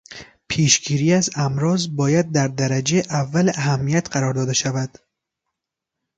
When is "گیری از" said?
0.81-1.29